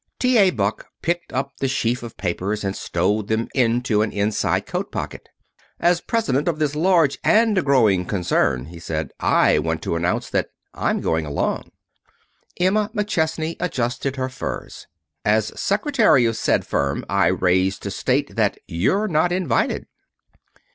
T. 0.17 0.39
A. 0.39 0.49
Buck 0.49 0.87
picked 1.03 1.31
up 1.31 1.57
the 1.59 1.67
sheaf 1.67 2.01
of 2.01 2.17
papers 2.17 2.63
and 2.63 2.75
stowed 2.75 3.27
them 3.27 3.47
into 3.53 4.01
an 4.01 4.11
inside 4.11 4.65
coat 4.65 4.91
pocket. 4.91 5.29
"As 5.79 6.01
president 6.01 6.47
of 6.47 6.57
this 6.57 6.73
large 6.75 7.19
and 7.23 7.63
growing 7.63 8.05
concern," 8.07 8.65
he 8.65 8.79
said, 8.79 9.11
"I 9.19 9.59
want 9.59 9.83
to 9.83 9.95
announce 9.95 10.27
that 10.31 10.49
I'm 10.73 11.01
going 11.01 11.27
along." 11.27 11.69
Emma 12.59 12.89
McChesney 12.95 13.55
adjusted 13.59 14.15
her 14.15 14.27
furs. 14.27 14.87
"As 15.23 15.51
secretary 15.55 16.25
of 16.25 16.35
said 16.35 16.65
firm 16.65 17.05
I 17.07 17.29
rise 17.29 17.77
to 17.81 17.91
state 17.91 18.35
that 18.35 18.57
you're 18.67 19.07
not 19.07 19.31
invited." 19.31 19.85